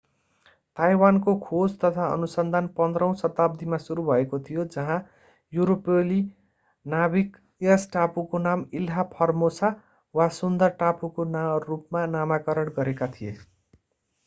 [0.77, 4.95] ताइवानको खोज तथा अनुसन्धान 15 औँ शताब्दीमा सुरु भएको थियो जहाँ
[5.53, 6.17] युरोपेली
[6.85, 9.69] नाविक यस टापुको नाम इल्हा फोर्मोसा
[10.15, 11.27] वा सुन्दर टापुको
[11.67, 13.35] रूपमा नामकरण गरेका थिए